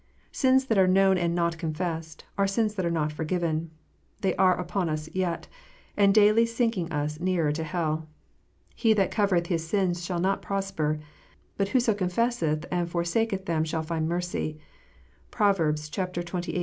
[0.31, 3.69] Sins that are known and not confessed, are sins that are not forgiven:
[4.21, 5.07] they are yet upon us,
[5.95, 8.07] and daily sinking us nearer to hell.
[8.73, 10.97] "He that covereth his sins shall not prosper:
[11.55, 14.59] but whoso confesseth and forsaketh them shall find mercy."
[15.29, 15.77] (Prov.
[15.77, 16.59] xxviii.